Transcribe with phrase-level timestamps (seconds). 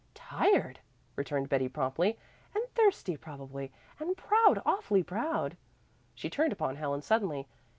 [0.15, 0.79] "Tired,"
[1.15, 2.17] returned Betty promptly,
[2.55, 5.55] "and thirsty, probably, and proud awfully proud."
[6.15, 7.47] She turned upon Helen suddenly.